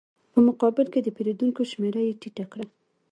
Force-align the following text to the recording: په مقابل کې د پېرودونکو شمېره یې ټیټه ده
په 0.33 0.39
مقابل 0.47 0.85
کې 0.93 0.99
د 1.03 1.07
پېرودونکو 1.15 1.61
شمېره 1.71 2.01
یې 2.07 2.13
ټیټه 2.21 2.45
ده 2.59 2.65